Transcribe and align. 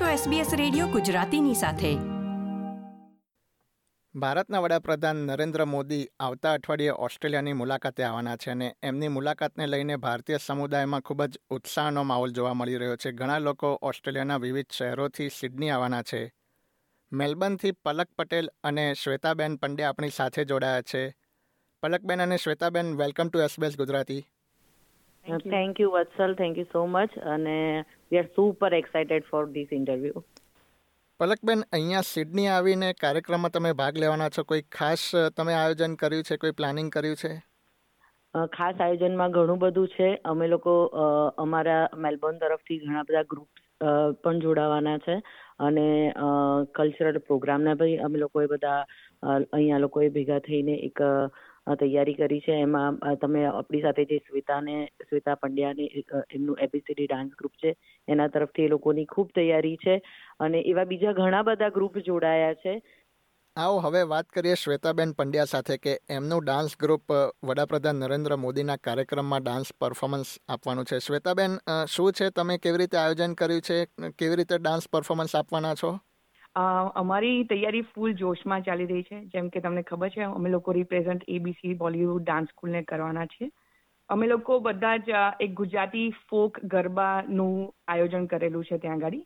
છો 0.00 0.30
SBS 0.30 0.56
radio 0.56 0.86
ગુજરાતીની 0.86 1.54
સાથે. 1.54 1.94
ભારતના 4.14 4.60
વડાપ્રધાન 4.60 5.16
નરેન્દ્ર 5.16 5.64
મોદી 5.64 6.08
આવતા 6.20 6.52
અઠવાડિયે 6.52 6.90
ઓસ્ટ્રેલિયાની 6.90 7.52
મુલાકાતે 7.52 8.02
આવવાના 8.02 8.36
છે 8.36 8.50
અને 8.50 8.76
એમની 8.82 9.08
મુલાકાતને 9.08 9.66
લઈને 9.66 9.96
ભારતીય 9.96 10.38
સમુદાયમાં 10.46 11.00
ખૂબ 11.00 11.24
જ 11.24 11.38
ઉત્સાહનો 11.50 12.02
માહોલ 12.02 12.32
જોવા 12.32 12.54
મળી 12.54 12.76
રહ્યો 12.76 12.96
છે. 12.96 13.12
ઘણા 13.12 13.38
લોકો 13.38 13.78
ઓસ્ટ્રેલિયાના 13.82 14.36
વિવિધ 14.36 14.66
શહેરોથી 14.72 15.28
સિડની 15.28 15.70
આવવાના 15.70 16.02
છે. 16.02 16.32
મેલબર્નથી 17.12 17.70
પલક 17.70 18.08
પટેલ 18.18 18.50
અને 18.64 18.94
શ્વેતાબેન 18.94 19.56
પંડ્યા 19.56 19.88
આપણી 19.88 20.10
સાથે 20.10 20.44
જોડાયા 20.44 20.82
છે. 20.82 21.16
પલકબેન 21.82 22.22
અને 22.22 22.36
Shwetaben, 22.36 22.96
welcome 22.96 23.28
to 23.28 23.38
SBS 23.38 23.76
Gujarati. 23.76 24.26
Thank 25.26 25.80
you 25.80 25.90
Vatsal 25.90 26.34
thank 26.34 26.58
you 26.58 26.66
so 26.72 26.86
much 26.86 27.18
અને 27.34 27.56
we 28.12 28.18
are 28.18 28.28
super 28.36 28.74
excited 28.74 29.30
for 29.30 29.44
this 29.46 29.72
interview 29.72 30.24
Palakben 31.20 31.64
અહીંયા 31.72 32.00
સિડની 32.00 32.46
આવીને 32.48 32.92
કાર્યક્રમમાં 33.00 33.50
તમે 33.50 33.72
ભાગ 33.72 33.98
લેવાના 33.98 34.28
છો. 34.28 34.44
કોઈ 34.44 34.62
ખાસ 34.78 35.02
તમે 35.36 35.54
આયોજન 35.54 35.94
કર્યું 35.94 36.22
છે? 36.22 36.36
કોઈ 36.36 36.56
પ્લાનિંગ 36.60 36.90
કર્યું 36.92 37.16
છે? 37.16 37.32
ખાસ 38.52 38.80
આયોજનમાં 38.80 39.30
ઘણું 39.30 39.58
બધું 39.58 39.88
છે. 39.88 40.08
અમે 40.24 40.46
લોકો 40.48 40.74
અમારા 41.44 41.82
મેલબોર્ન 41.96 42.38
તરફથી 42.38 42.78
ઘણા 42.78 43.02
બધા 43.02 43.22
ગ્રુપ 43.22 43.48
પણ 44.22 44.38
જોડાવાના 44.38 44.98
છે. 44.98 45.16
અને 45.60 46.12
કલ્ચરલ 46.74 47.18
પ્રોગ્રામના 47.18 47.74
ભાઈ 47.74 47.96
અમે 47.96 48.18
લોકોએ 48.18 48.46
બધા 48.46 48.80
અહીંયા 49.52 49.78
લોકોએ 49.78 50.08
ભેગા 50.08 50.38
થઈને 50.38 50.74
એક 50.88 50.98
તૈયારી 51.66 52.14
કરી 52.14 52.40
છે. 52.40 52.54
એમાં 52.60 53.16
તમે 53.16 53.44
આપણી 53.46 53.82
સાથે 53.82 54.04
જે 54.04 54.18
શ્વેતાને 54.18 54.74
શ્વેતા 55.02 55.34
પંડ્યાને 55.34 55.84
એમનું 56.34 56.58
એબીસીડી 56.60 57.06
ડાન્સ 57.06 57.38
ગ્રુપ 57.38 57.52
છે, 57.64 57.76
એના 58.08 58.28
તરફથી 58.28 58.62
એ 58.62 58.68
લોકોની 58.68 59.04
ખૂબ 59.04 59.30
તૈયારી 59.34 59.76
છે 59.76 59.96
અને 60.40 60.58
એવા 60.66 60.84
બીજા 60.84 61.12
ઘણા 61.12 61.42
બધા 61.42 61.68
ગ્રુપ 61.68 61.98
જોડાયા 62.00 62.54
છે. 62.54 62.74
આવો, 63.56 63.78
હવે 63.78 64.02
વાત 64.02 64.26
કરીએ 64.28 64.54
શ્વેતાબેન 64.54 65.10
પંડ્યા 65.12 65.44
સાથે 65.44 65.76
કે 65.78 65.92
એમનું 66.10 66.44
ડાન્સ 66.44 66.72
ગ્રુપ 66.80 67.12
વડાપ્રધાન 67.44 67.96
નરેન્દ્ર 67.96 68.36
મોદીના 68.36 68.76
કાર્યક્રમમાં 68.76 69.42
ડાન્સ 69.42 69.70
પરફોર્મન્સ 69.80 70.32
આપવાનું 70.48 70.84
છે. 70.84 70.98
શ્વેતાબેન 70.98 71.52
શું 71.88 72.12
છે? 72.12 72.30
તમે 72.30 72.58
કેવી 72.58 72.78
રીતે 72.78 72.98
આયોજન 72.98 73.34
કર્યું 73.34 73.62
છે? 73.62 73.78
કેવી 74.18 74.36
રીતે 74.36 74.58
ડાન્સ 74.58 74.88
પરફોર્મન્સ 74.92 75.36
આપવાના 75.36 75.74
છો? 75.74 75.92
અમારી 76.56 77.44
તૈયારી 77.46 77.82
ફૂલ 77.84 78.14
જોશમાં 78.16 78.62
ચાલી 78.62 78.86
રહી 78.86 79.04
છે. 79.04 79.20
જેમ 79.28 79.50
કે 79.50 79.60
તમને 79.60 79.82
ખબર 79.84 80.10
છે 80.10 80.24
અમે 80.24 80.50
લોકો 80.50 80.72
રિપ્રેઝન્ટ 80.74 81.28
એબીસી 81.28 81.74
બોલિવૂડ 81.76 82.22
ડાન્સ 82.22 82.50
સ્કૂલને 82.50 82.82
કરવાના 82.84 83.26
છે 83.28 83.50
અમે 84.08 84.26
લોકો 84.26 84.60
બધા 84.62 84.96
જ 85.00 85.12
એક 85.38 85.54
ગુજરાતી 85.54 86.06
ફોક 86.24 86.60
ગરબાનું 86.66 87.56
આયોજન 87.88 88.28
કરેલું 88.28 88.64
છે 88.64 88.78
ત્યાં 88.78 89.02
આગળ 89.02 89.20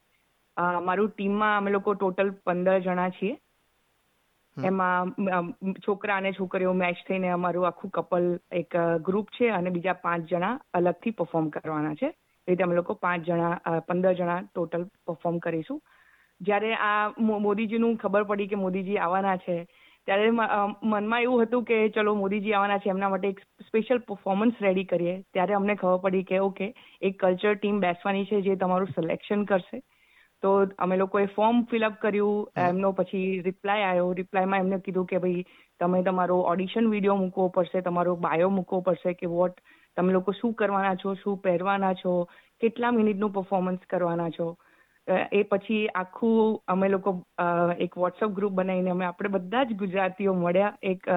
અમારું 0.57 1.11
ટીમમાં 1.11 1.57
અમે 1.57 1.71
લોકો 1.71 1.95
ટોટલ 1.97 2.33
પંદર 2.45 2.81
જણા 2.83 3.11
છીએ. 3.13 3.37
એમાં 4.57 5.13
છોકરા 5.81 6.17
અને 6.17 6.33
છોકરીઓ 6.33 6.73
મેચ 6.75 7.03
થઈને 7.05 7.29
અમારું 7.31 7.67
આખું 7.67 7.91
કપલ 7.93 8.27
એક 8.53 8.77
ગ્રુપ 9.03 9.31
છે 9.31 9.51
અને 9.51 9.71
બીજા 9.71 9.95
પાંચ 9.97 10.27
જણા 10.27 10.55
અલગથી 10.73 11.13
પરફોર્મ 11.13 11.51
કરવાના 11.51 11.95
છે. 11.95 12.09
એ 12.49 12.49
રીતે 12.49 12.63
અમે 12.63 12.75
લોકો 12.75 12.95
પાંચ 12.97 13.25
જણા 13.25 13.55
પંદર 13.89 14.15
જણા 14.15 14.41
ટોટલ 14.45 14.85
પરફોર્મ 15.05 15.39
કરીશું. 15.41 15.81
જ્યારે 16.41 16.73
આ 16.83 17.13
મોદીજીનું 17.47 17.97
ખબર 17.97 18.25
પડી 18.25 18.49
કે 18.49 18.57
મોદીજી 18.57 18.99
આવવાના 18.99 19.37
છે 19.37 19.57
ત્યારે 20.09 20.31
મનમાં 20.33 21.23
એવું 21.23 21.43
હતું 21.43 21.65
કે 21.65 21.79
ચલો 21.91 22.15
મોદીજી 22.15 22.53
આવવાના 22.53 22.79
છે 22.79 22.91
એમના 22.91 23.09
માટે 23.09 23.29
એક 23.29 23.41
સ્પેશિયલ 23.67 23.99
પરફોર્મન્સ 24.09 24.61
રેડી 24.61 24.85
કરીએ. 24.85 25.15
ત્યારે 25.33 25.55
અમને 25.55 25.75
ખબર 25.75 26.03
પડી 26.05 26.25
કે 26.25 26.39
ઓકે 26.41 26.69
એક 27.03 27.19
કલ્ચર 27.21 27.57
ટીમ 27.57 27.81
બેસવાની 27.81 28.25
છે 28.25 28.43
જે 28.43 28.57
તમારું 28.57 28.95
સિલેક્શન 28.95 29.45
કરશે. 29.45 29.81
તો 30.43 30.51
અમે 30.79 30.97
લોકોએ 30.97 31.27
ફોર્મ 31.27 31.65
ફિલઅપ 31.65 31.99
કર્યું 32.01 32.63
એમનો 32.65 32.93
પછી 32.93 33.41
રિપ્લાય 33.41 33.89
આવ્યો 33.89 34.13
રિપ્લાયમાં 34.13 34.61
એમને 34.61 34.79
કીધું 34.81 35.07
કે 35.07 35.19
ભાઈ 35.19 35.45
તમે 35.81 36.03
તમારો 36.03 36.39
ઓડિશન 36.53 36.91
વીડિયો 36.91 37.17
મૂકવો 37.17 37.49
પડશે 37.49 37.83
તમારો 37.83 38.17
બાયો 38.17 38.51
મૂકવો 38.51 38.81
પડશે 38.81 39.15
કે 39.15 39.27
વોટ 39.27 39.61
તમે 39.97 40.13
લોકો 40.13 40.33
શું 40.33 40.55
કરવાના 40.55 40.95
છો 40.95 41.15
શું 41.15 41.41
પહેરવાના 41.41 41.93
છો 41.95 42.15
કેટલા 42.61 42.93
મિનિટનું 42.93 43.33
પરફોર્મન્સ 43.33 43.91
કરવાના 43.91 44.31
છો. 44.31 44.49
એ 45.09 45.43
પછી 45.43 45.83
આખું 45.95 46.63
અમે 46.69 46.89
લોકો 46.89 47.15
એક 47.79 47.97
વોટ્સઅપ 47.97 48.33
ગ્રુપ 48.33 48.53
બનાવીને 48.53 48.91
અમે 48.91 49.05
આપણે 49.05 49.29
બધા 49.29 49.65
જ 49.65 49.75
ગુજરાતીઓ 49.75 50.35
મળ્યા 50.35 50.75
એક 50.83 51.09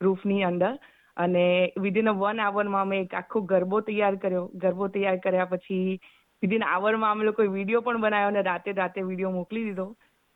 રૂફની 0.00 0.42
અંદર 0.42 0.72
અને 1.16 1.46
વિધિન 1.76 2.08
અ 2.08 2.14
વન 2.14 2.40
આવરમાં 2.40 2.82
અમે 2.82 3.00
એક 3.00 3.14
આખો 3.14 3.44
ગરબો 3.44 3.80
તૈયાર 3.80 4.14
કર્યો 4.16 4.44
ગરબો 4.56 4.88
તૈયાર 4.88 5.18
કર્યા 5.18 5.50
પછી 5.50 5.98
વિધિન 6.42 6.66
આવરમાં 6.68 7.10
અમે 7.10 7.24
લોકોએ 7.24 7.48
વીડિયો 7.48 7.82
પણ 7.82 8.00
બનાવ્યો 8.00 8.32
અને 8.34 8.42
રાતે 8.42 8.72
રાતે 8.72 9.02
વીડિયો 9.02 9.32
મોકલી 9.32 9.64
દીધો 9.64 9.88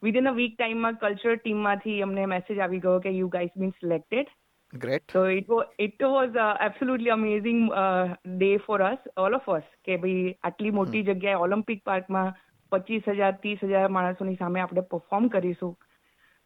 વિધિન 0.03 0.27
અ 0.27 0.33
વીક 0.33 0.59
ટાઈમમાં 0.59 0.99
કલ્ચર 0.99 1.39
ટીમમાંથી 1.39 2.03
અમને 2.03 2.27
મેસેજ 2.27 2.61
આવી 2.61 2.81
ગયો 2.81 3.01
કે 3.01 3.17
you 3.17 3.29
guys 3.29 3.57
been 3.57 3.75
selected 3.81 4.37
Great. 4.73 5.03
So 5.09 5.25
it 5.25 5.49
was 5.49 5.67
it 5.79 5.95
was 5.99 6.35
uh, 6.37 6.55
absolutely 6.61 7.09
amazing 7.09 7.73
uh, 7.73 8.17
day 8.37 8.59
for 8.59 8.83
us, 8.83 8.99
all 9.17 9.35
of 9.35 9.49
us. 9.49 9.65
કે 9.85 9.97
ભાઈ 9.97 10.35
આટલી 10.43 10.71
મોટી 10.71 11.03
જગ્યાએ 11.03 11.41
ઓલિમ્પિક 11.41 11.81
પાર્કમાં 11.85 12.35
પચીસ 12.73 13.11
હજાર 13.13 13.33
ત્રીસ 13.39 13.65
હજાર 13.65 13.89
માણસોની 13.91 14.39
સામે 14.39 14.61
આપણે 14.61 14.87
પરફોર્મ 14.89 15.29
કરીશું. 15.31 15.75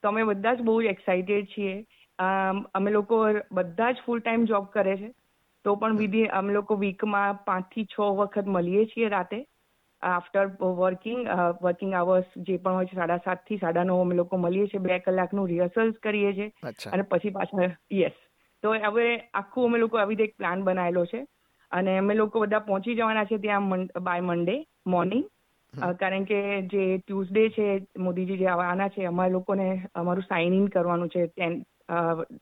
તો 0.04 0.08
અમે 0.08 0.24
બધા 0.26 0.54
જ 0.54 0.64
બહુ 0.64 0.74
એક્સાઇટેડ 0.88 1.48
છીએ. 1.48 1.74
અમે 2.74 2.90
લોકો 2.92 3.20
બધા 3.52 3.92
જ 3.92 4.04
ફૂલ 4.04 4.20
ટાઈમ 4.20 4.46
જોબ 4.46 4.70
કરે 4.72 4.96
છે. 4.96 5.10
તો 5.64 5.74
પણ 5.76 5.98
વિધિ 5.98 6.22
અમે 6.32 6.52
લોકો 6.54 6.76
વીકમાં 6.78 7.40
પાંચથી 7.44 7.86
છ 7.88 8.10
વખત 8.18 8.46
મળીએ 8.48 8.84
છીએ 8.88 9.10
રાતે. 9.10 9.40
આફ્ટર 10.02 10.48
વર્કિંગ 10.78 11.20
વર્કિંગ 11.60 11.92
આવર્સ 11.94 12.26
જે 12.40 12.58
પણ 12.58 12.74
હોય 12.74 12.86
છે 12.86 12.96
સાડા 12.96 13.18
સાતથી 13.20 13.58
સાડા 13.58 13.84
નવ 13.84 14.00
અમે 14.00 14.14
લોકો 14.14 14.38
મળીએ 14.38 14.66
છીએ. 14.66 14.82
બે 14.82 15.00
કલાકનું 15.00 15.48
રિહર્સલ્સ 15.48 16.00
કરીએ 16.00 16.32
છીએ. 16.34 16.50
અને 16.90 17.02
પછી 17.04 17.32
પાછા 17.32 17.68
યસ 17.92 18.16
તો 18.62 18.72
હવે 18.84 19.06
આખું 19.34 19.64
અમે 19.66 19.78
લોકો 19.78 19.98
આવી 19.98 20.16
રીતે 20.16 20.28
એક 20.28 20.36
પ્લાન 20.36 20.64
બનાવેલો 20.64 21.06
છે. 21.06 21.20
અને 21.72 21.92
અમે 21.98 22.14
લોકો 22.14 22.42
બધા 22.42 22.60
પહોંચી 22.62 22.94
જવાના 22.94 23.24
છે 23.26 23.38
ત્યાં 23.40 23.68
બાય 24.02 24.22
મંડે 24.24 24.56
મોર્નિંગ 24.86 25.24
કારણ 25.74 26.24
કે 26.24 26.38
જે 26.64 26.84
ટ્યુઝડે 26.98 27.44
છે 27.50 27.66
મોદીજી 27.98 28.38
જે 28.38 28.48
આવવાના 28.48 28.88
છે 28.88 29.06
અમારા 29.06 29.32
લોકોને 29.32 29.66
અમારું 29.94 30.24
સાઇન 30.24 30.54
ઇન 30.54 30.68
કરવાનું 30.68 31.08
છે 31.08 31.22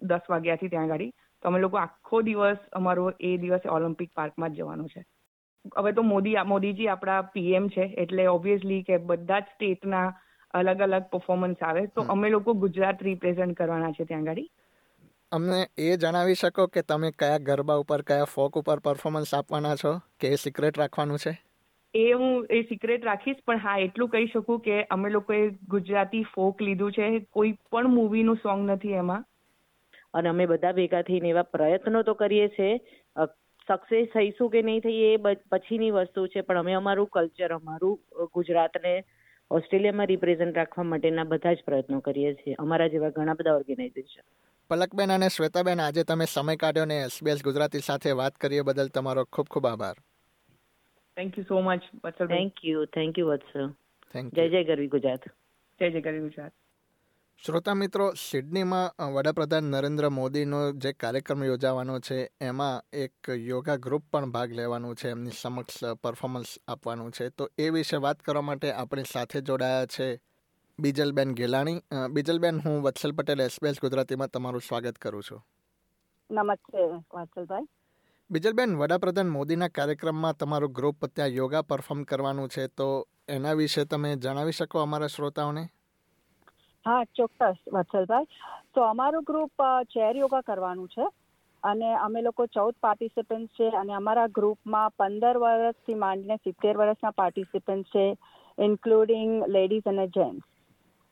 દસ 0.04 0.28
વાગ્યાથી 0.28 0.68
ત્યાં 0.68 0.90
આગળ 0.90 1.10
તો 1.42 1.48
અમે 1.48 1.60
લોકો 1.60 1.76
આખો 1.78 2.22
દિવસ 2.22 2.60
અમારો 2.72 3.06
એ 3.20 3.36
દિવસે 3.38 3.68
ઓલિમ્પિક 3.70 4.10
પાર્કમાં 4.14 4.52
જ 4.52 4.56
જવાનો 4.56 4.88
છે. 4.88 5.04
હવે 5.74 5.92
તો 5.92 6.02
મોદી 6.04 6.44
મોદીજી 6.46 6.88
આપણા 6.88 7.22
પીએમ 7.32 7.68
છે 7.68 7.84
એટલે 7.96 8.28
ઓબ્વિયસલી 8.28 8.82
કે 8.84 8.98
બધા 9.04 9.40
જ 9.40 9.46
સ્ટેટના 9.50 10.06
અલગ 10.54 10.80
અલગ 10.82 11.04
પરફોર્મન્સ 11.10 11.62
આવે. 11.62 11.82
તો 11.88 12.00
અમે 12.08 12.30
લોકો 12.30 12.54
ગુજરાત 12.56 13.02
રિપ્રેઝન્ટ 13.02 13.56
કરવાના 13.56 13.92
છે 13.92 14.04
ત્યાં 14.06 14.24
ગાડી. 14.24 14.48
અમને 15.32 15.58
એ 15.78 15.96
જણાવી 15.96 16.34
શકો 16.34 16.66
કે 16.68 16.82
તમે 16.84 17.10
કયા 17.14 17.44
ગરબા 17.46 17.78
ઉપર 17.78 18.02
કયા 18.04 18.28
ફોક 18.28 18.56
ઉપર 18.56 18.78
પરફોર્મન્સ 18.80 19.34
આપવાના 19.34 19.76
છો? 19.76 19.92
કે 20.18 20.26
એ 20.28 20.36
સિક્રેટ 20.38 20.76
રાખવાનું 20.76 21.18
છે? 21.20 21.32
એ 21.94 22.12
હું 22.12 22.46
એ 22.50 22.62
સિક્રેટ 22.62 23.04
રાખીશ 23.04 23.36
પણ 23.46 23.58
હા 23.58 23.76
એટલું 23.78 24.08
કહી 24.08 24.26
શકું 24.26 24.60
કે 24.60 24.82
અમે 24.90 25.10
લોકોએ 25.10 25.40
ગુજરાતી 25.68 26.22
ફોક 26.34 26.62
લીધું 26.62 26.92
છે. 26.92 27.08
કોઈ 27.32 27.52
પણ 27.72 27.88
મૂવીનું 27.88 28.36
સોંગ 28.36 28.70
નથી 28.70 28.92
એમાં. 28.94 29.24
અને 30.14 30.28
અમે 30.28 30.46
બધા 30.46 30.72
ભેગા 30.72 31.02
થઈને 31.02 31.28
એવા 31.28 31.42
પ્રયત્નો 31.42 32.02
તો 32.02 32.14
કરીએ 32.14 32.48
છીએ 32.48 32.78
સક્સેસ 33.68 34.06
થઈશું 34.14 34.50
કે 34.50 34.62
નહીં 34.62 34.80
થઈએ 34.80 35.08
એ 35.14 35.34
પછીની 35.50 35.90
વસ્તુ 35.90 36.26
છે 36.26 36.40
પણ 36.40 36.58
અમે 36.58 36.72
અમારું 36.72 37.06
કલ્ચર 37.06 37.52
અમારું 37.54 38.26
ગુજરાતને 38.34 38.94
ઓસ્ટ્રેલિયામાં 39.50 40.06
રિપ્રેઝન્ટ 40.06 40.56
રાખવા 40.56 40.84
માટેના 40.84 41.24
બધા 41.24 41.52
જ 41.52 41.62
પ્રયત્નો 41.64 42.00
કરીએ 42.00 42.34
છીએ. 42.34 42.54
અમારા 42.58 42.88
જેવા 42.88 43.10
ઘણા 43.10 43.34
બધા 43.34 43.54
ઓર્ગેનાઇઝેશન 43.54 44.22
પલકબેન 44.70 45.12
અને 45.12 45.28
શ્વેતાબેન 45.28 45.80
આજે 45.80 46.04
તમે 46.04 46.24
સમય 46.24 46.56
કાઢ્યો 46.56 46.84
ને 46.84 47.00
એસબીએસ 47.02 47.44
ગુજરાતી 47.44 47.78
સાથે 47.80 48.10
વાત 48.12 48.34
કરીએ 48.36 48.62
બદલ 48.62 48.88
તમારો 48.88 49.24
ખૂબ 49.24 49.46
ખૂબ 49.50 49.66
આભાર. 49.66 49.96
Thank 51.20 51.38
you 51.38 51.44
so 51.48 51.60
much 51.60 51.82
Vatsal 52.04 52.28
thank 52.28 52.64
you 52.64 52.86
thank 52.86 53.18
you 53.18 53.26
Vatsal 53.28 53.68
જય 54.36 54.48
જય 54.48 54.64
ગરવી 54.64 54.90
ગુજરાત 54.94 55.24
જય 55.80 55.88
જય 55.90 56.00
ગરવી 56.00 56.20
ગુજરાત 56.20 56.52
શ્રોતા 57.42 57.74
મિત્રો 57.74 58.06
સિડનીમાં 58.22 59.10
વડાપ્રધાન 59.14 59.66
નરેન્દ્ર 59.74 60.06
મોદીનો 60.18 60.60
જે 60.84 60.92
કાર્યક્રમ 60.92 61.44
યોજાવાનો 61.44 61.96
છે 62.00 62.18
એમાં 62.40 62.86
એક 62.92 63.30
યોગા 63.48 63.76
ગ્રુપ 63.86 64.04
પણ 64.12 64.32
ભાગ 64.36 64.54
લેવાનું 64.60 64.94
છે 64.94 65.10
એમની 65.10 65.36
સમક્ષ 65.40 65.84
પરફોર્મન્સ 66.02 66.52
આપવાનું 66.68 67.10
છે. 67.10 67.28
તો 67.30 67.48
એ 67.58 67.66
વિશે 67.70 67.96
વાત 67.96 68.22
કરવા 68.22 68.42
માટે 68.42 68.72
આપણી 68.72 69.12
સાથે 69.12 69.42
જોડાયા 69.42 69.86
છે 69.86 70.08
બીજલબેન 70.78 71.34
ગેલાણી. 71.34 71.82
બીજલબેન 72.10 72.62
હું 72.64 72.80
વત્સલ 72.82 73.12
પટેલ 73.12 73.40
એસબીએસ 73.40 73.80
ગુજરાતીમાં 73.80 74.28
તમારું 74.28 74.60
સ્વાગત 74.60 74.98
કરું 74.98 75.22
છું. 75.22 75.44
નમસ્તે 76.30 76.80
વત્સલભાઈ 77.14 77.68
બિજલબેન, 78.30 78.74
વડાપ્રધાન 78.78 79.30
મોદીના 79.34 79.68
કાર્યક્રમમાં 79.76 80.36
તમારું 80.38 80.72
ગ્રુપ 80.74 81.06
ત્યાં 81.14 81.32
યોગા 81.34 81.62
પરફોર્મ 81.62 82.02
કરવાનું 82.10 82.48
છે, 82.48 82.68
તો 82.68 82.86
એના 83.28 83.54
વિશે 83.60 83.84
તમે 83.84 84.12
જણાવી 84.16 84.54
શકો 84.58 84.82
અમારા 84.82 85.08
શ્રોતાઓને? 85.14 85.64
હા, 86.84 87.02
ચોક્કસ, 87.16 87.58
વત્સલભાઈ. 87.72 88.28
તો 88.74 88.84
અમારું 88.84 89.26
ગ્રુપ 89.30 89.64
ચેર 89.94 90.14
યોગા 90.20 90.42
કરવાનું 90.42 90.88
છે 90.94 91.08
અને 91.62 91.90
અમે 92.04 92.22
લોકો 92.22 92.46
ચૌદ 92.46 92.78
પાર્ટિસિપન્ટ 92.80 93.50
છે 93.56 93.72
અને 93.82 93.92
અમારા 93.94 94.28
ગ્રુપમાં 94.38 94.96
પંદર 94.98 95.42
વર્ષથી 95.46 96.00
માંડીને 96.04 96.38
સિત્તેર 96.44 96.78
વર્ષના 96.78 97.18
પાર્ટિસિપન્ટ 97.20 97.92
છે 97.92 98.06
ઇન્ક્લુડિંગ 98.58 99.36
લેડીઝ 99.48 99.92
અને 99.94 100.06
જેન્ટ્સ 100.14 100.46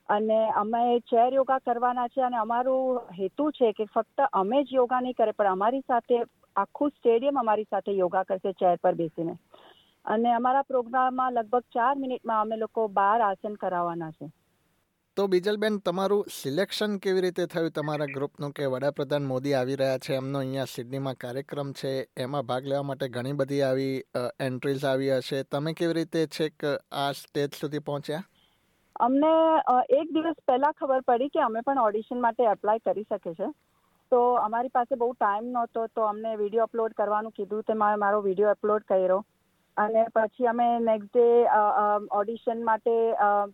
અને 0.08 0.40
અમે 0.64 0.86
ચેર 1.10 1.30
યોગા 1.34 1.60
કરવાના 1.66 2.08
છે 2.08 2.22
અને 2.22 2.42
અમારું 2.46 3.14
હેતુ 3.20 3.52
છે 3.52 3.72
કે 3.72 3.92
ફક્ત 3.94 4.28
અમે 4.32 4.58
જ 4.64 4.76
યોગા 4.76 5.00
નહીં 5.00 5.14
કરે, 5.14 5.32
પણ 5.32 5.56
અમારી 5.56 5.88
સાથે 5.88 6.18
આખું 6.58 6.90
સ્ટેડિયમ 6.90 7.40
અમારી 7.40 7.70
સાથે 7.70 7.92
યોગા 7.94 8.26
કરશે 8.28 8.52
ચેર 8.60 8.76
પર 8.82 8.94
બેસીને. 9.00 9.34
અને 10.04 10.28
અમારા 10.32 10.66
પ્રોગ્રામમાં 10.68 11.32
લગભગ 11.32 11.64
ચાર 11.74 11.94
મિનિટમાં 12.02 12.42
અમે 12.42 12.56
લોકો 12.56 12.88
બાર 12.98 13.20
આસન 13.22 13.56
કરાવવાના 13.62 14.10
છે. 14.10 14.28
તો 15.16 15.26
બીજલબેન 15.26 15.76
તમારું 15.86 16.28
સિલેક્શન 16.32 16.92
કેવી 17.04 17.22
રીતે 17.22 17.46
થયું? 17.46 17.70
તમારા 17.76 18.06
ગ્રુપનું 18.16 18.52
કે 18.56 18.66
વડાપ્રધાન 18.66 19.24
મોદી 19.26 19.54
આવી 19.60 19.78
રહ્યા 19.80 20.02
છે 20.06 20.16
એમનો 20.16 20.38
અહીંયા 20.38 20.72
સિડનીમાં 20.74 21.20
કાર્યક્રમ 21.22 21.72
છે 21.80 21.92
એમાં 22.24 22.48
ભાગ 22.50 22.68
લેવા 22.72 22.88
માટે 22.90 23.08
ઘણી 23.08 23.38
બધી 23.40 23.62
આવી 23.62 23.94
એન્ટ્રીઝ 24.40 24.84
આવી 24.84 25.12
હશે. 25.12 25.42
તમે 25.52 25.72
કેવી 25.78 25.96
રીતે 26.00 26.26
છેક 26.38 26.66
આ 27.04 27.12
સ્ટેજ 27.20 27.50
સુધી 27.60 27.86
પહોંચ્યા? 27.88 28.22
અમને 29.06 29.32
એક 29.96 30.12
દિવસ 30.14 30.38
પહેલા 30.46 30.76
ખબર 30.78 31.02
પડી 31.08 31.32
કે 31.34 31.40
અમે 31.40 31.60
પણ 31.66 31.82
ઓડિશન 31.82 32.20
માટે 32.20 32.44
એપ્લાય 32.52 32.84
કરી 32.86 33.06
શકે 33.10 33.34
છે. 33.34 33.48
તો 34.12 34.20
અમારી 34.42 34.76
પાસે 34.76 34.94
બહુ 34.96 35.08
ટાઈમ 35.14 35.48
નહોતો, 35.52 35.86
તો 35.88 36.02
અમને 36.10 36.36
વીડિયો 36.36 36.68
અપલોડ 36.68 36.94
કરવાનું 37.00 37.36
કીધું 37.38 37.66
તે 37.66 37.74
મેં 37.74 37.98
મારો 38.04 38.22
વીડિયો 38.22 38.54
અપલોડ 38.56 38.86
કર્યો. 38.88 39.18
અને 39.76 40.04
પછી 40.14 40.46
અમે 40.52 40.68
નેક્સ્ટ 40.84 41.16
ડે 41.16 41.26
ઓડિશન 42.20 42.62
માટે 42.68 42.94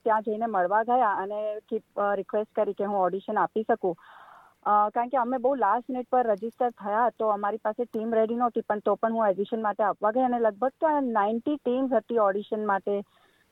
ત્યાં 0.05 0.27
જઈને 0.27 0.47
મળવા 0.49 0.85
ગયા 0.91 1.17
અને 1.23 1.41
રિક્વેસ્ટ 2.21 2.53
કરી 2.55 2.77
કે 2.79 2.91
હું 2.91 3.01
ઓડિશન 3.01 3.41
આપી 3.43 3.65
શકું. 3.65 3.99
કારણ 4.95 5.11
કે 5.13 5.19
અમે 5.23 5.39
બહુ 5.45 5.51
લાસ્ટ 5.57 5.91
મિનિટ 5.91 6.09
પર 6.13 6.25
રજિસ્ટર 6.29 6.71
થયા 6.79 7.11
તો 7.19 7.29
અમારી 7.33 7.65
પાસે 7.67 7.83
ટીમ 7.83 8.17
રેડી 8.19 8.39
નહોતી, 8.39 8.63
પણ 8.63 8.87
તો 8.87 8.97
પણ 8.97 9.19
હું 9.19 9.29
એડિશન 9.29 9.67
માટે 9.67 9.85
આપવા 9.85 10.13
ગઈ 10.13 10.27
અને 10.29 10.41
લગભગ 10.41 10.75
તો 10.81 10.95
નાઇન્ટી 11.11 11.59
ટીમ્સ 11.59 11.93
હતી 11.99 12.25
ઓડિશન 12.29 12.67
માટે. 12.71 12.97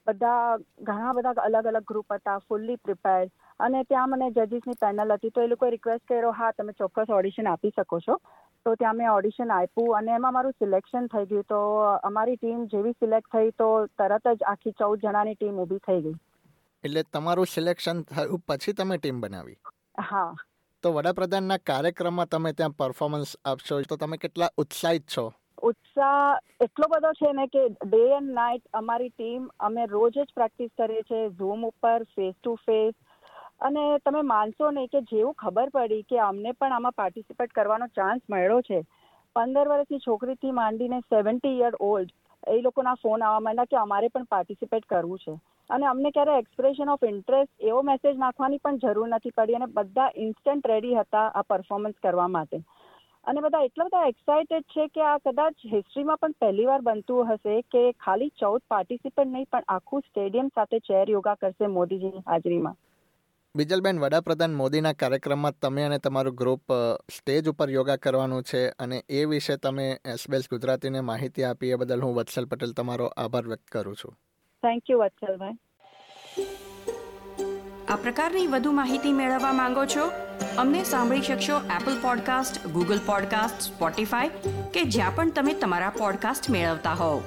બધા 0.06 0.56
ઘણા 0.86 1.12
બધા 1.16 1.42
અલગ 1.48 1.66
અલગ 1.70 1.84
ગ્રુપ 1.90 2.14
હતા 2.14 2.38
ફૂલ્લી 2.46 2.78
પ્રિપેર્ડ 2.86 3.28
અને 3.66 3.84
ત્યાં 3.84 4.12
મને 4.12 4.28
જજીસની 4.36 4.78
પેનલ 4.80 5.14
હતી 5.14 5.30
તો 5.30 5.42
એ 5.42 5.50
લોકોએ 5.50 5.70
રિક્વેસ્ટ 5.70 6.06
કર્યો 6.08 6.32
હા 6.40 6.52
તમે 6.52 6.74
ચોક્કસ 6.74 7.12
ઓડિશન 7.18 7.48
આપી 7.48 7.72
શકો 7.76 8.00
છો. 8.00 8.16
તો 8.66 8.76
ત્યાં 8.76 8.96
મેં 8.96 9.10
ઓડિશન 9.12 9.50
આપ્યું 9.50 9.96
અને 9.98 10.14
એમાં 10.16 10.34
મારું 10.34 10.58
સિલેક્શન 10.58 11.08
થઈ 11.08 11.26
ગયું. 11.26 11.48
તો 11.48 11.60
અમારી 12.02 12.36
ટીમ 12.36 12.62
જેવી 12.74 12.94
સિલેક્ટ 13.00 13.32
થઈ 13.32 13.50
તો 13.58 13.68
તરત 13.98 14.32
જ 14.34 14.48
આખી 14.52 14.74
ચૌદ 14.78 15.04
જણાની 15.04 15.34
ટીમ 15.34 15.58
ઊભી 15.58 15.82
થઈ 15.88 16.00
ગઈ. 16.02 16.16
એટલે 16.84 17.04
તમારું 17.10 17.46
સિલેક્શન 17.48 18.02
થયું 18.06 18.42
પછી 18.46 18.74
તમે 18.74 18.98
ટીમ 18.98 19.20
બનાવી? 19.20 19.58
હા. 20.08 20.30
તો 20.84 20.90
વડાપ્રધાનના 20.92 21.60
કાર્યક્રમમાં 21.64 22.28
તમે 22.28 22.52
ત્યાં 22.52 22.74
પરફોર્મન્સ 22.74 23.36
આપશો 23.44 23.80
તો 23.84 23.96
તમે 23.96 24.18
કેટલા 24.18 24.50
ઉત્સાહિત 24.56 25.06
છો? 25.06 25.24
ઉત્સાહ 25.62 26.38
એટલો 26.60 26.86
બધો 26.88 27.12
છે 27.18 27.32
ને 27.32 27.46
કે 27.48 27.62
ડે 27.84 28.02
એન્ડ 28.16 28.34
નાઇટ 28.34 28.64
અમારી 28.72 29.12
ટીમ 29.12 29.44
અમે 29.60 29.86
રોજ 29.86 30.16
જ 30.16 30.24
પ્રેક્ટિસ 30.34 30.72
કરીએ 30.76 31.02
છીએ 31.02 31.28
ઝૂમ 31.38 31.64
ઉપર 31.64 32.06
ફેસ 32.14 32.34
ટુ 32.36 32.54
ફેસ 32.66 32.94
અને 33.62 33.98
તમે 33.98 34.22
માનશો 34.22 34.70
નહીં 34.70 34.90
કે 34.92 35.00
જેવું 35.10 35.34
ખબર 35.34 35.70
પડી 35.74 36.02
કે 36.02 36.18
અમને 36.18 36.52
પણ 36.52 36.72
આમાં 36.72 36.96
પાર્ટિસિપેટ 36.96 37.52
કરવાનો 37.52 37.86
ચાન્સ 37.86 38.22
મળ્યો 38.30 38.60
છે. 38.60 38.80
પંદર 39.36 39.68
વર્ષની 39.68 39.98
છોકરીથી 39.98 40.50
માંડીને 40.50 41.00
સેવન્ટી 41.00 41.58
યર 41.58 41.72
ઓલ્ડ 41.80 42.12
એ 42.48 42.60
લોકોના 42.60 42.94
ફોન 42.94 43.22
આવવા 43.22 43.40
માંડ્યા 43.40 43.72
કે 43.72 43.76
અમારે 43.76 44.08
પણ 44.08 44.24
પાર્ટિસિપેટ 44.24 44.86
કરવું 44.86 45.18
છે. 45.18 45.34
અને 45.70 45.86
અમને 45.86 46.10
ક્યારે 46.10 46.38
એક્સપ્રેશન 46.38 46.88
ઓફ 46.88 47.08
ઇન્ટરેસ્ટ 47.12 47.66
એવો 47.70 47.82
મેસેજ 47.82 48.16
નાખવાની 48.16 48.58
પણ 48.58 48.78
જરૂર 48.78 49.08
નથી 49.08 49.30
પડી 49.30 49.54
અને 49.54 49.66
બધા 49.66 50.10
ઇન્સ્ટન્ટ 50.16 50.66
રેડી 50.66 50.94
હતા 50.94 51.26
આ 51.34 51.42
પરફોર્મન્સ 51.42 51.98
કરવા 52.02 52.28
માટે. 52.28 52.62
અને 53.24 53.40
બધા 53.40 53.64
એટલા 53.64 53.84
બધા 53.84 54.06
એક્સાઇટેડ 54.06 54.70
છે 54.74 54.86
કે 54.86 55.02
આ 55.08 55.18
કદાચ 55.18 55.66
હિસ્ટ્રીમાં 55.72 56.16
પણ 56.16 56.40
પહેલી 56.40 56.66
વાર 56.66 56.80
બનતું 56.80 57.34
હશે 57.34 57.60
કે 57.72 57.82
ખાલી 58.06 58.32
ચૌદ 58.40 58.62
પાર્ટિસિપન્ટ 58.68 59.32
નહીં 59.32 59.50
પણ 59.52 59.68
આખું 59.68 60.00
સ્ટેડિયમ 60.00 60.48
સાથે 60.54 60.78
ચેર 60.78 61.10
યોગા 61.10 61.34
કરશે 61.34 61.66
મોદીજીની 61.66 62.24
હાજરીમાં. 62.26 62.76
બિજલબેન 63.56 63.98
વડાપ્રધાન 63.98 64.54
મોદીના 64.54 64.92
કાર્યક્રમમાં 64.92 65.56
તમે 65.62 65.82
અને 65.82 65.98
તમારું 65.98 66.34
ગ્રુપ 66.34 66.72
સ્ટેજ 67.16 67.48
ઉપર 67.48 67.70
યોગા 67.70 67.96
કરવાનું 67.96 68.42
છે 68.42 68.68
અને 68.68 69.04
એ 69.08 69.24
વિશે 69.24 69.56
તમે 69.56 69.98
એસબીએસ 70.04 70.48
ગુજરાતીને 70.50 71.00
માહિતી 71.00 71.44
આપી 71.44 71.70
એ 71.70 71.74
બદલ 71.74 72.00
હું 72.00 72.14
વત્સલ 72.14 72.44
પટેલ 72.44 72.72
તમારો 72.72 73.06
આભાર 73.06 73.42
વ્યક્ત 73.46 73.66
કરું 73.72 73.96
છું. 73.96 74.14
Thank 74.62 74.82
you 74.90 74.98
Vatsalbhai. 74.98 75.58
આ 77.88 77.96
પ્રકારની 77.96 78.46
વધુ 78.46 78.72
માહિતી 78.72 79.12
મેળવવા 79.12 79.52
માંગો 79.52 79.84
છો? 79.84 80.08
અમને 80.58 80.84
સાંભળી 80.84 81.20
શકશો 81.20 81.60
Apple 81.80 82.00
podcast 82.02 82.66
Google 82.66 82.98
podcast 83.06 83.60
Spotify 83.60 84.28
કે 84.74 84.82
જ્યાં 84.82 85.14
પણ 85.14 85.30
તમે 85.30 85.54
તમારા 85.54 85.90
પોડકાસ્ટ 85.98 86.50
મેળવતા 86.50 86.92
હોવ. 86.94 87.22